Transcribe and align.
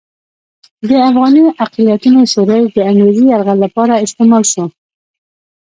د 0.87 0.89
افغاني 1.09 1.43
اقلیتونو 1.63 2.19
شورش 2.31 2.65
د 2.73 2.79
انګریزي 2.89 3.25
یرغل 3.33 3.57
لپاره 3.65 4.01
استعمال 4.05 4.43
شو. 4.51 4.65